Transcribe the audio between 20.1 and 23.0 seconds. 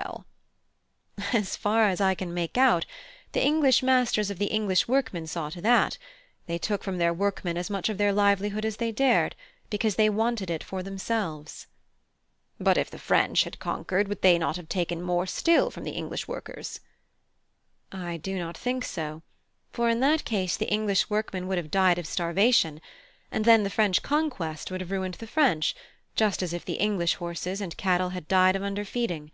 case the English workmen would have died of starvation;